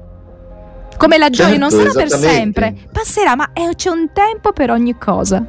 Come 0.97 1.19
la 1.19 1.29
gioia 1.29 1.59
certo, 1.59 1.61
non 1.61 1.71
sarà 1.71 1.93
per 1.93 2.09
sempre, 2.09 2.75
passerà, 2.91 3.37
ma 3.37 3.51
è, 3.53 3.75
c'è 3.75 3.91
un 3.91 4.09
tempo 4.15 4.53
per 4.55 4.71
ogni 4.71 4.97
cosa. 4.97 5.45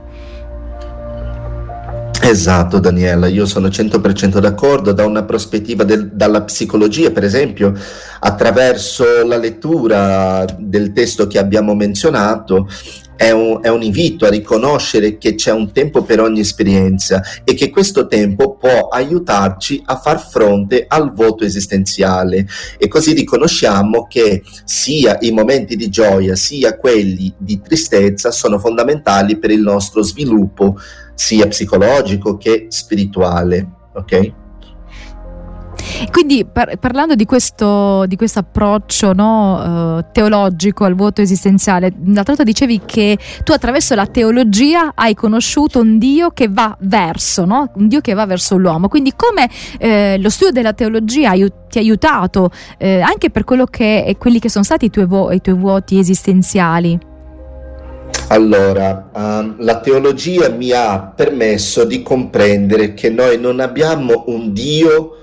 Esatto 2.24 2.80
Daniela, 2.80 3.28
io 3.28 3.46
sono 3.46 3.70
100% 3.70 4.40
d'accordo 4.40 4.92
da 4.92 5.06
una 5.06 5.24
prospettiva 5.24 5.86
del, 5.86 6.10
dalla 6.12 6.42
psicologia, 6.42 7.10
per 7.12 7.24
esempio, 7.24 7.74
attraverso 8.20 9.26
la 9.26 9.38
lettura 9.38 10.46
del 10.58 10.92
testo 10.92 11.26
che 11.26 11.40
abbiamo 11.40 11.74
menzionato, 11.74 12.68
è 13.22 13.30
un, 13.30 13.60
è 13.62 13.68
un, 13.68 13.84
invito 13.84 14.26
a 14.26 14.30
riconoscere 14.30 15.20
che 15.20 15.36
c'è 15.36 15.52
un 15.52 15.72
tempo 15.72 16.02
per 16.02 16.20
ogni 16.20 16.40
esperienza 16.40 17.22
e 17.44 17.54
che 17.54 17.70
questo 17.70 18.08
tempo 18.08 18.56
può 18.56 18.88
aiutarci 18.88 19.80
a 19.86 19.98
far 19.98 20.20
fronte 20.20 20.86
al 20.88 21.14
voto 21.14 21.44
esistenziale 21.44 22.48
e 22.80 22.88
così 22.88 23.14
riconosciamo 23.14 24.08
che 24.08 24.42
sia 24.64 25.20
i 25.22 25.30
momenti 25.30 25.76
di 25.76 25.90
gioia 25.90 26.36
sia 26.36 26.76
quelli 26.78 27.32
di 27.38 27.62
tristezza 27.62 28.32
sono 28.32 28.58
fondamentali 28.58 29.38
per 29.38 29.52
il 29.52 29.62
nostro 29.62 30.02
sviluppo 30.02 30.80
sia 31.14 31.48
psicologico 31.48 32.38
che 32.38 32.66
spirituale. 32.70 33.68
Ok? 33.94 34.41
Quindi 36.10 36.46
par- 36.46 36.78
parlando 36.78 37.16
di 37.16 37.26
questo, 37.26 38.06
di 38.08 38.16
questo 38.16 38.40
approccio 38.40 39.14
no, 39.14 39.98
uh, 39.98 40.06
teologico 40.12 40.84
al 40.86 40.96
vuoto 40.96 41.22
esistenziale, 41.22 41.94
l'altra 42.06 42.34
volta 42.36 42.44
dicevi 42.44 42.82
che 42.86 43.18
tu 43.44 43.52
attraverso 43.52 43.94
la 43.96 44.08
teologia 44.08 44.94
hai 44.96 45.14
conosciuto 45.14 45.80
un 45.80 45.98
Dio 45.98 46.32
che 46.32 46.48
va 46.50 46.76
verso, 46.82 47.46
no? 47.46 47.72
un 47.76 47.88
Dio 47.88 48.02
che 48.02 48.14
va 48.14 48.26
verso 48.26 48.58
l'uomo. 48.58 48.88
Quindi 48.88 49.14
come 49.16 49.50
eh, 49.78 50.18
lo 50.20 50.30
studio 50.30 50.54
della 50.54 50.74
teologia 50.74 51.32
ti 51.32 51.78
ha 51.78 51.82
aiutato 51.82 52.52
eh, 52.78 53.02
anche 53.02 53.30
per 53.30 53.44
quello 53.44 53.66
che, 53.66 54.16
quelli 54.18 54.40
che 54.40 54.50
sono 54.50 54.64
stati 54.64 54.86
i 54.86 54.90
tuoi, 54.90 55.06
vo- 55.06 55.32
i 55.32 55.42
tuoi 55.42 55.56
vuoti 55.56 56.00
esistenziali? 56.00 57.10
Allora, 58.28 59.10
um, 59.14 59.56
la 59.60 59.80
teologia 59.82 60.50
mi 60.50 60.72
ha 60.72 61.12
permesso 61.14 61.84
di 61.84 62.02
comprendere 62.02 62.94
che 62.94 63.10
noi 63.10 63.38
non 63.38 63.60
abbiamo 63.60 64.24
un 64.28 64.54
Dio 64.54 65.21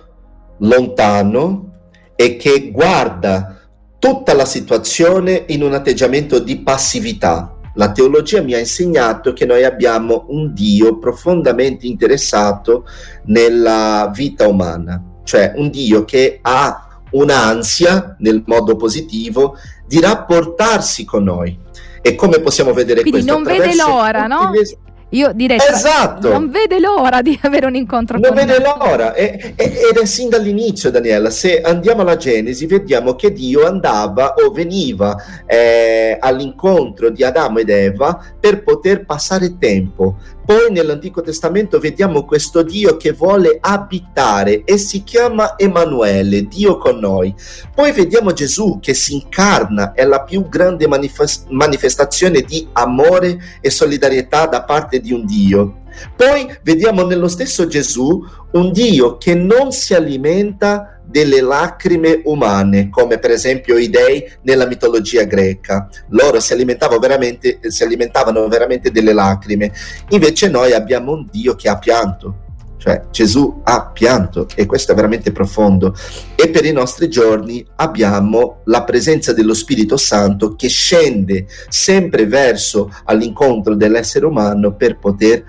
lontano 0.59 1.73
e 2.15 2.37
che 2.37 2.71
guarda 2.71 3.59
tutta 3.99 4.35
la 4.35 4.45
situazione 4.45 5.45
in 5.49 5.63
un 5.63 5.75
atteggiamento 5.75 6.39
di 6.39 6.59
passività. 6.61 7.55
La 7.75 7.93
teologia 7.93 8.43
mi 8.43 8.55
ha 8.55 8.59
insegnato 8.59 9.33
che 9.33 9.45
noi 9.45 9.65
abbiamo 9.65 10.27
un 10.29 10.53
Dio 10.53 10.99
profondamente 10.99 11.87
interessato 11.87 12.85
nella 13.27 14.11
vita 14.13 14.49
umana, 14.49 15.21
cioè 15.25 15.53
un 15.57 15.71
Dio 15.71 16.05
che 16.05 16.39
ha 16.43 17.01
un'ansia, 17.11 18.17
nel 18.19 18.43
modo 18.47 18.77
positivo, 18.77 19.57
di 19.87 20.01
rapportarsi 20.01 21.05
con 21.05 21.25
noi. 21.25 21.57
E 22.03 22.15
come 22.15 22.41
possiamo 22.41 22.73
vedere 22.73 23.03
Quindi 23.03 23.23
questo? 23.23 23.33
non 23.33 23.43
vede 23.43 23.75
l'ora, 23.75 24.27
no? 24.27 24.51
Le... 24.53 24.79
Io 25.11 25.33
direi 25.33 25.57
esatto. 25.57 26.29
non 26.29 26.51
vede 26.51 26.79
l'ora 26.79 27.23
di 27.23 27.39
avere 27.43 27.65
un 27.67 27.75
incontro 27.75 28.19
non 28.19 28.35
con 28.35 28.37
vede 28.37 28.61
l'ora. 28.61 29.15
E, 29.15 29.55
e, 29.57 29.65
ed 29.91 29.97
è 29.97 30.05
sin 30.05 30.29
dall'inizio 30.29 30.91
Daniela. 30.91 31.31
Se 31.31 31.61
andiamo 31.61 32.03
alla 32.03 32.17
Genesi 32.17 32.67
vediamo 32.67 33.15
che 33.15 33.33
Dio 33.33 33.67
andava 33.67 34.35
o 34.35 34.51
veniva 34.51 35.17
eh, 35.47 36.19
all'incontro 36.21 37.09
di 37.09 37.25
Adamo 37.25 37.59
ed 37.59 37.71
Eva 37.71 38.23
per 38.39 38.63
poter 38.63 39.07
passare 39.07 39.57
tempo 39.57 40.17
poi 40.49 40.71
nell'Antico 40.71 41.21
Testamento 41.21 41.79
vediamo 41.79 42.25
questo 42.25 42.63
Dio 42.63 42.97
che 42.97 43.13
vuole 43.13 43.59
abitare 43.61 44.65
e 44.65 44.79
si 44.79 45.05
chiama 45.05 45.59
Emanuele, 45.59 46.49
Dio 46.49 46.79
con 46.79 46.99
noi. 46.99 47.35
Poi 47.75 47.93
vediamo 47.93 48.33
Gesù 48.33 48.79
che 48.81 48.95
si 48.95 49.13
incarna, 49.13 49.93
è 49.93 50.07
la 50.07 50.23
più 50.23 50.49
grande 50.49 50.89
manifest- 50.89 51.51
manifestazione 51.51 52.41
di 52.41 52.67
amore 52.73 53.59
e 53.61 53.69
solidarietà 53.69 54.47
da 54.47 54.65
parte 54.65 55.01
di 55.01 55.13
un 55.13 55.27
Dio. 55.27 55.81
Poi 56.17 56.49
vediamo 56.63 57.05
nello 57.05 57.29
stesso 57.29 57.67
Gesù 57.67 58.25
un 58.53 58.73
Dio 58.73 59.19
che 59.19 59.35
non 59.35 59.71
si 59.71 59.93
alimenta 59.93 60.98
delle 61.09 61.41
lacrime 61.41 62.21
umane, 62.25 62.91
come 62.91 63.19
per 63.19 63.31
esempio 63.31 63.79
i 63.79 63.89
dei 63.89 64.23
nella 64.43 64.67
mitologia 64.67 65.25
greca. 65.25 65.89
Loro 66.11 66.39
si 66.41 66.53
alimentavano 66.53 67.01
veramente, 67.01 67.61
si 67.69 67.83
alimentavano 67.83 68.47
veramente 68.49 68.91
delle 68.91 69.13
lacrime. 69.13 69.73
Invece 70.11 70.49
noi 70.49 70.73
abbiamo 70.73 71.13
un 71.13 71.27
Dio 71.31 71.55
che 71.55 71.69
ha 71.69 71.79
pianto. 71.79 72.47
Cioè 72.79 73.07
Gesù 73.11 73.61
ha 73.65 73.91
pianto 73.91 74.47
e 74.55 74.65
questo 74.65 74.93
è 74.93 74.95
veramente 74.95 75.33
profondo. 75.33 75.95
E 76.37 76.49
per 76.49 76.65
i 76.65 76.73
nostri 76.73 77.09
giorni 77.09 77.67
abbiamo 77.77 78.61
la 78.67 78.85
presenza 78.85 79.33
dello 79.33 79.55
Spirito 79.55 79.97
Santo 79.97 80.55
che 80.55 80.69
scende 80.69 81.47
sempre 81.69 82.27
verso 82.27 82.91
all'incontro 83.05 83.75
dell'essere 83.75 84.27
umano 84.27 84.77
per 84.77 84.99
poter 84.99 85.45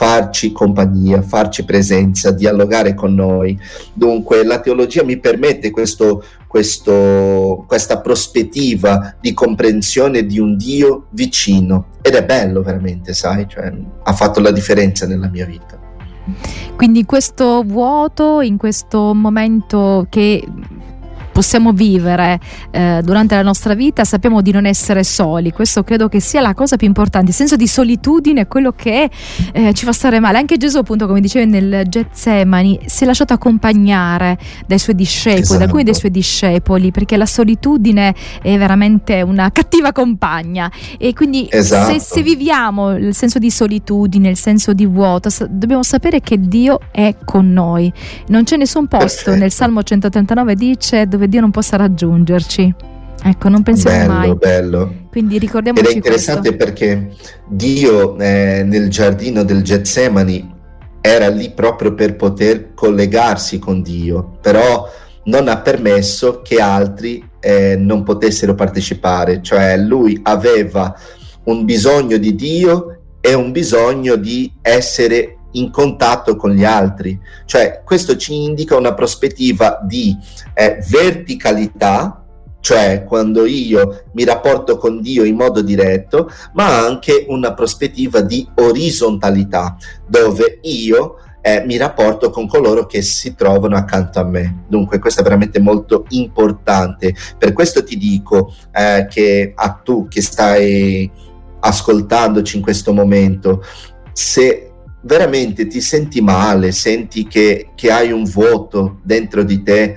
farci 0.00 0.50
compagnia, 0.50 1.20
farci 1.20 1.62
presenza, 1.62 2.30
dialogare 2.30 2.94
con 2.94 3.12
noi. 3.12 3.58
Dunque 3.92 4.42
la 4.46 4.58
teologia 4.58 5.04
mi 5.04 5.18
permette 5.18 5.70
questo, 5.70 6.24
questo, 6.46 7.66
questa 7.68 8.00
prospettiva 8.00 9.16
di 9.20 9.34
comprensione 9.34 10.24
di 10.24 10.38
un 10.38 10.56
Dio 10.56 11.08
vicino 11.10 11.88
ed 12.00 12.14
è 12.14 12.24
bello 12.24 12.62
veramente, 12.62 13.12
sai, 13.12 13.46
cioè, 13.46 13.70
ha 14.02 14.12
fatto 14.14 14.40
la 14.40 14.52
differenza 14.52 15.06
nella 15.06 15.28
mia 15.28 15.44
vita. 15.44 15.78
Quindi 16.76 17.04
questo 17.04 17.62
vuoto, 17.62 18.40
in 18.40 18.56
questo 18.56 19.12
momento 19.12 20.06
che 20.08 20.42
possiamo 21.40 21.72
vivere 21.72 22.38
eh, 22.70 23.00
durante 23.02 23.34
la 23.34 23.40
nostra 23.40 23.72
vita, 23.72 24.04
sappiamo 24.04 24.42
di 24.42 24.52
non 24.52 24.66
essere 24.66 25.02
soli. 25.04 25.52
Questo 25.52 25.82
credo 25.82 26.06
che 26.06 26.20
sia 26.20 26.42
la 26.42 26.52
cosa 26.52 26.76
più 26.76 26.86
importante. 26.86 27.30
Il 27.30 27.34
senso 27.34 27.56
di 27.56 27.66
solitudine 27.66 28.42
è 28.42 28.46
quello 28.46 28.72
che 28.72 29.08
eh, 29.52 29.72
ci 29.72 29.86
fa 29.86 29.92
stare 29.92 30.20
male. 30.20 30.36
Anche 30.36 30.58
Gesù, 30.58 30.76
appunto, 30.76 31.06
come 31.06 31.22
dicevi 31.22 31.50
nel 31.50 31.84
Getsemani, 31.88 32.80
si 32.84 33.04
è 33.04 33.06
lasciato 33.06 33.32
accompagnare 33.32 34.36
dai 34.66 34.78
suoi 34.78 34.94
discepoli, 34.94 35.40
esatto. 35.40 35.58
da 35.58 35.64
alcuni 35.64 35.82
dei 35.82 35.94
suoi 35.94 36.10
discepoli, 36.10 36.90
perché 36.90 37.16
la 37.16 37.24
solitudine 37.24 38.14
è 38.42 38.58
veramente 38.58 39.22
una 39.22 39.50
cattiva 39.50 39.92
compagna. 39.92 40.70
E 40.98 41.14
quindi 41.14 41.48
esatto. 41.50 41.92
se, 41.92 42.00
se 42.00 42.22
viviamo 42.22 42.90
il 42.96 43.14
senso 43.14 43.38
di 43.38 43.50
solitudine, 43.50 44.28
il 44.28 44.36
senso 44.36 44.74
di 44.74 44.84
vuoto, 44.84 45.30
dobbiamo 45.48 45.82
sapere 45.82 46.20
che 46.20 46.38
Dio 46.38 46.80
è 46.90 47.14
con 47.24 47.50
noi. 47.50 47.90
Non 48.26 48.44
c'è 48.44 48.58
nessun 48.58 48.88
posto 48.88 49.06
Perfetto. 49.06 49.36
nel 49.36 49.50
Salmo 49.50 49.82
139 49.82 50.54
dice 50.54 51.06
dove 51.06 51.29
Dio 51.30 51.40
non 51.40 51.50
possa 51.50 51.76
raggiungerci. 51.76 52.74
Ecco, 53.22 53.48
non 53.48 53.62
pensiamo 53.62 53.96
bello, 53.96 54.12
mai. 54.12 54.34
Bello. 54.34 54.94
Quindi 55.10 55.38
ricordiamoci 55.38 55.84
Ed 55.84 55.92
è 55.92 55.96
interessante 55.96 56.54
questo. 56.54 56.64
perché 56.64 57.10
Dio 57.46 58.18
eh, 58.18 58.62
nel 58.66 58.90
giardino 58.90 59.42
del 59.42 59.62
Getsemani 59.62 60.58
era 61.00 61.28
lì 61.28 61.50
proprio 61.50 61.94
per 61.94 62.16
poter 62.16 62.74
collegarsi 62.74 63.58
con 63.58 63.80
Dio, 63.82 64.38
però 64.40 64.88
non 65.24 65.48
ha 65.48 65.58
permesso 65.58 66.40
che 66.42 66.60
altri 66.60 67.26
eh, 67.40 67.76
non 67.76 68.02
potessero 68.02 68.54
partecipare, 68.54 69.40
cioè 69.42 69.76
lui 69.76 70.18
aveva 70.22 70.94
un 71.44 71.64
bisogno 71.64 72.16
di 72.16 72.34
Dio 72.34 72.98
e 73.20 73.34
un 73.34 73.52
bisogno 73.52 74.16
di 74.16 74.50
essere 74.62 75.36
in 75.52 75.70
contatto 75.70 76.36
con 76.36 76.50
gli 76.50 76.64
altri. 76.64 77.18
Cioè, 77.44 77.82
questo 77.84 78.16
ci 78.16 78.44
indica 78.44 78.76
una 78.76 78.94
prospettiva 78.94 79.80
di 79.82 80.16
eh, 80.54 80.78
verticalità, 80.88 82.24
cioè 82.60 83.04
quando 83.04 83.46
io 83.46 84.04
mi 84.12 84.24
rapporto 84.24 84.76
con 84.76 85.00
Dio 85.00 85.24
in 85.24 85.36
modo 85.36 85.62
diretto, 85.62 86.30
ma 86.54 86.84
anche 86.84 87.24
una 87.28 87.54
prospettiva 87.54 88.20
di 88.20 88.46
orizzontalità, 88.54 89.76
dove 90.06 90.58
io 90.62 91.16
eh, 91.42 91.64
mi 91.64 91.76
rapporto 91.76 92.30
con 92.30 92.46
coloro 92.46 92.86
che 92.86 93.02
si 93.02 93.34
trovano 93.34 93.76
accanto 93.76 94.20
a 94.20 94.24
me. 94.24 94.64
Dunque, 94.68 94.98
questo 94.98 95.20
è 95.20 95.24
veramente 95.24 95.58
molto 95.58 96.04
importante. 96.10 97.14
Per 97.38 97.52
questo 97.52 97.82
ti 97.82 97.96
dico 97.96 98.54
eh, 98.72 99.06
che 99.08 99.52
a 99.54 99.70
tu 99.82 100.06
che 100.08 100.20
stai 100.20 101.10
ascoltandoci 101.60 102.56
in 102.56 102.62
questo 102.62 102.92
momento, 102.92 103.62
se 104.12 104.69
veramente 105.02 105.66
ti 105.66 105.80
senti 105.80 106.20
male, 106.20 106.72
senti 106.72 107.26
che, 107.26 107.70
che 107.74 107.90
hai 107.90 108.12
un 108.12 108.24
vuoto 108.24 108.98
dentro 109.02 109.42
di 109.42 109.62
te, 109.62 109.96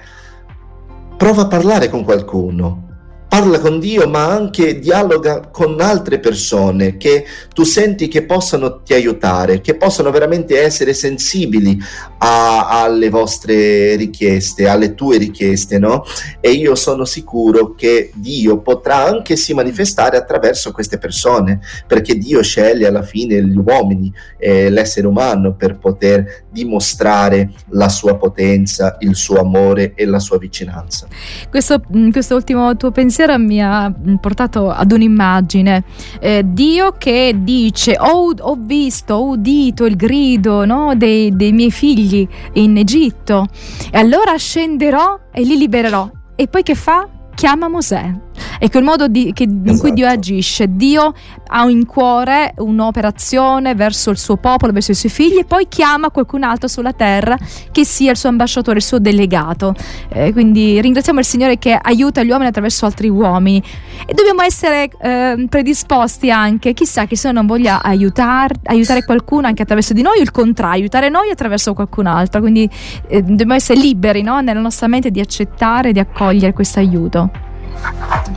prova 1.17 1.43
a 1.43 1.47
parlare 1.47 1.89
con 1.89 2.03
qualcuno, 2.03 2.92
parla 3.33 3.59
con 3.59 3.79
Dio, 3.79 4.07
ma 4.07 4.27
anche 4.27 4.77
dialoga 4.77 5.49
con 5.51 5.81
altre 5.81 6.19
persone 6.19 6.97
che 6.97 7.25
tu 7.51 7.63
senti 7.63 8.07
che 8.07 8.25
possano 8.25 8.83
ti 8.83 8.93
aiutare, 8.93 9.59
che 9.59 9.73
possano 9.73 10.11
veramente 10.11 10.61
essere 10.61 10.93
sensibili 10.93 11.75
a, 12.19 12.83
alle 12.83 13.09
vostre 13.09 13.95
richieste, 13.95 14.67
alle 14.67 14.93
tue 14.93 15.17
richieste, 15.17 15.79
no? 15.79 16.03
E 16.39 16.51
io 16.51 16.75
sono 16.75 17.05
sicuro 17.05 17.73
che 17.73 18.11
Dio 18.13 18.59
potrà 18.59 19.03
anche 19.03 19.35
si 19.35 19.55
manifestare 19.55 20.15
attraverso 20.15 20.71
queste 20.71 20.99
persone, 20.99 21.59
perché 21.87 22.15
Dio 22.15 22.43
sceglie 22.43 22.85
alla 22.85 23.01
fine 23.01 23.43
gli 23.43 23.57
uomini, 23.57 24.13
eh, 24.37 24.69
l'essere 24.69 25.07
umano, 25.07 25.55
per 25.55 25.79
poter 25.79 26.43
dimostrare 26.51 27.49
la 27.69 27.89
sua 27.89 28.15
potenza, 28.15 28.97
il 28.99 29.15
suo 29.15 29.39
amore 29.39 29.93
e 29.95 30.05
la 30.05 30.19
sua 30.19 30.37
vicinanza. 30.37 31.07
Questo, 31.49 31.81
questo 32.11 32.35
ultimo 32.35 32.77
tuo 32.77 32.91
pensiero 32.91 33.21
sera 33.23 33.37
mi 33.37 33.61
ha 33.61 33.91
portato 34.19 34.69
ad 34.69 34.91
un'immagine. 34.91 35.83
Eh, 36.19 36.43
Dio 36.45 36.95
che 36.97 37.35
dice: 37.39 37.95
ho, 37.97 38.33
ho, 38.37 38.57
visto, 38.59 39.13
ho 39.15 39.27
udito 39.29 39.85
il 39.85 39.95
grido 39.95 40.65
no, 40.65 40.93
dei, 40.95 41.33
dei 41.35 41.53
miei 41.53 41.71
figli 41.71 42.27
in 42.53 42.77
Egitto, 42.77 43.47
e 43.91 43.97
allora 43.97 44.35
scenderò 44.35 45.19
e 45.31 45.43
li 45.43 45.57
libererò. 45.57 46.09
E 46.35 46.47
poi 46.47 46.63
che 46.63 46.75
fa? 46.75 47.07
Chiama 47.33 47.67
Mosè. 47.67 48.13
Ecco 48.59 48.77
il 48.77 48.83
modo 48.83 49.07
di, 49.07 49.31
che, 49.33 49.43
esatto. 49.43 49.71
in 49.71 49.79
cui 49.79 49.93
Dio 49.93 50.05
esatto. 50.05 50.19
agisce. 50.19 50.67
Dio 50.69 51.13
ha 51.47 51.69
in 51.69 51.85
cuore 51.85 52.53
un'operazione 52.57 53.75
verso 53.75 54.09
il 54.09 54.17
suo 54.17 54.37
popolo, 54.37 54.71
verso 54.71 54.91
i 54.91 54.95
suoi 54.95 55.11
figli 55.11 55.37
e 55.37 55.45
poi 55.45 55.67
chiama 55.67 56.09
qualcun 56.09 56.43
altro 56.43 56.67
sulla 56.67 56.93
terra 56.93 57.37
che 57.71 57.85
sia 57.85 58.11
il 58.11 58.17
suo 58.17 58.29
ambasciatore, 58.29 58.77
il 58.77 58.83
suo 58.83 58.99
delegato. 58.99 59.75
Eh, 60.09 60.31
quindi 60.33 60.79
ringraziamo 60.81 61.19
il 61.19 61.25
Signore 61.25 61.57
che 61.57 61.77
aiuta 61.79 62.23
gli 62.23 62.29
uomini 62.29 62.49
attraverso 62.49 62.85
altri 62.85 63.09
uomini 63.09 63.61
e 64.05 64.13
dobbiamo 64.13 64.41
essere 64.41 64.89
eh, 64.99 65.45
predisposti 65.49 66.31
anche, 66.31 66.73
chissà 66.73 67.05
che 67.05 67.15
se 67.15 67.31
non 67.31 67.45
voglia 67.45 67.81
aiutar, 67.81 68.51
aiutare 68.65 69.03
qualcuno 69.03 69.47
anche 69.47 69.61
attraverso 69.61 69.93
di 69.93 70.01
noi, 70.01 70.19
il 70.19 70.31
contrario, 70.31 70.81
aiutare 70.81 71.09
noi 71.09 71.29
attraverso 71.29 71.73
qualcun 71.73 72.07
altro. 72.07 72.41
Quindi 72.41 72.69
eh, 73.07 73.21
dobbiamo 73.21 73.53
essere 73.53 73.79
liberi 73.79 74.21
no? 74.21 74.41
nella 74.41 74.59
nostra 74.59 74.87
mente 74.87 75.11
di 75.11 75.19
accettare, 75.19 75.91
di 75.91 75.99
accogliere 75.99 76.53
questo 76.53 76.79
aiuto. 76.79 77.51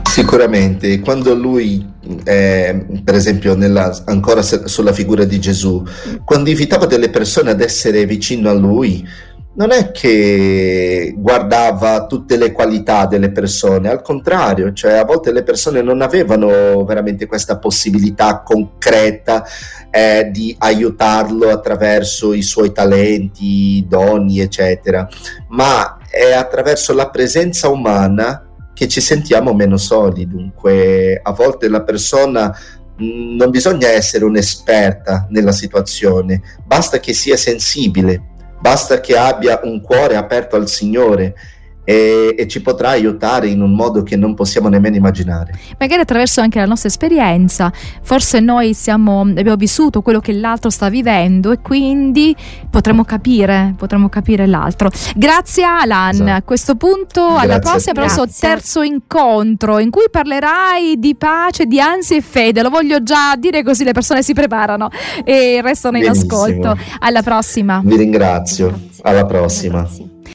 Sicuramente, 0.03 0.99
quando 0.99 1.35
lui, 1.35 1.85
eh, 2.23 2.85
per 3.03 3.15
esempio, 3.15 3.55
nella, 3.55 3.95
ancora 4.05 4.41
sulla 4.41 4.91
figura 4.91 5.25
di 5.25 5.39
Gesù, 5.39 5.83
quando 6.25 6.49
invitava 6.49 6.85
delle 6.85 7.09
persone 7.09 7.51
ad 7.51 7.61
essere 7.61 8.05
vicino 8.05 8.49
a 8.49 8.53
lui, 8.53 9.07
non 9.57 9.71
è 9.71 9.91
che 9.91 11.13
guardava 11.17 12.05
tutte 12.05 12.37
le 12.37 12.51
qualità 12.51 13.07
delle 13.07 13.31
persone, 13.31 13.89
al 13.89 14.01
contrario, 14.01 14.71
cioè 14.71 14.93
a 14.93 15.05
volte 15.05 15.31
le 15.31 15.43
persone 15.43 15.81
non 15.81 16.01
avevano 16.01 16.83
veramente 16.85 17.25
questa 17.25 17.57
possibilità 17.57 18.43
concreta 18.43 19.43
eh, 19.89 20.29
di 20.31 20.55
aiutarlo 20.59 21.49
attraverso 21.49 22.33
i 22.33 22.43
suoi 22.43 22.71
talenti, 22.71 23.83
doni, 23.87 24.39
eccetera, 24.39 25.07
ma 25.49 25.97
è 26.09 26.33
attraverso 26.33 26.93
la 26.93 27.09
presenza 27.09 27.67
umana 27.67 28.46
che 28.77 28.87
ci 28.87 29.01
sentiamo 29.01 29.55
meno 29.55 29.75
soli. 29.75 30.27
Dunque, 30.27 31.19
a 31.19 31.31
volte 31.31 31.67
la 31.67 31.81
persona 31.81 32.55
mh, 32.95 33.35
non 33.35 33.49
bisogna 33.49 33.87
essere 33.87 34.23
un'esperta 34.23 35.25
nella 35.31 35.51
situazione, 35.51 36.41
basta 36.63 36.99
che 36.99 37.11
sia 37.13 37.35
sensibile, 37.35 38.21
basta 38.61 38.99
che 38.99 39.17
abbia 39.17 39.61
un 39.63 39.81
cuore 39.81 40.15
aperto 40.15 40.55
al 40.57 40.69
Signore 40.69 41.33
e, 41.89 42.35
e, 42.37 42.47
ci 42.49 42.61
potrà 42.61 42.89
aiutare 42.89 43.47
in 43.47 43.61
un 43.61 43.71
modo 43.71 44.03
che 44.03 44.17
non 44.17 44.33
possiamo 44.33 44.67
nemmeno 44.67 44.97
immaginare. 44.97 45.57
Magari 45.79 46.01
attraverso 46.01 46.41
anche 46.41 46.59
la 46.59 46.65
nostra 46.65 46.89
esperienza, 46.89 47.71
forse 48.01 48.41
noi 48.41 48.73
siamo, 48.73 49.21
abbiamo 49.21 49.55
vissuto 49.55 50.01
quello 50.01 50.19
che 50.19 50.33
l'altro 50.33 50.69
sta 50.69 50.89
vivendo 50.89 51.53
e 51.53 51.59
quindi 51.61 52.35
potremo 52.69 53.05
capire, 53.05 53.73
potremo 53.77 54.09
capire 54.09 54.47
l'altro. 54.47 54.89
Grazie 55.15 55.63
Alan, 55.63 56.13
esatto. 56.13 56.31
a 56.31 56.41
questo 56.41 56.75
punto 56.75 57.25
Grazie. 57.25 57.45
alla 57.45 57.59
prossima 57.59 57.93
per 57.93 58.03
il 58.03 58.15
nostro 58.17 58.27
terzo 58.37 58.81
incontro 58.81 59.79
in 59.79 59.89
cui 59.89 60.07
parlerai 60.11 60.99
di 60.99 61.15
pace, 61.15 61.67
di 61.67 61.79
ansia 61.79 62.17
e 62.17 62.21
fede, 62.21 62.63
lo 62.63 62.69
voglio 62.69 63.01
già 63.01 63.37
dire 63.37 63.63
così 63.63 63.85
le 63.85 63.93
persone 63.93 64.23
si 64.23 64.33
preparano 64.33 64.89
e 65.23 65.61
restano 65.61 65.95
in 65.95 66.03
Benissimo. 66.03 66.35
ascolto. 66.35 66.77
Alla 66.99 67.21
prossima. 67.21 67.81
Vi 67.81 67.95
ringrazio, 67.95 68.77
alla 69.03 69.25
prossima. 69.25 69.79
Grazie. 69.83 70.15